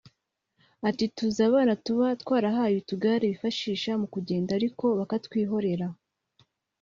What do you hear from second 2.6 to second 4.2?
utugare bifashisha mu